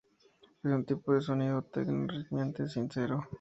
Es 0.63 0.71
un 0.71 0.83
tipo 0.83 1.13
de 1.13 1.21
sonido 1.21 1.61
techno 1.61 2.07
rítmicamente 2.07 2.67
sincero. 2.67 3.23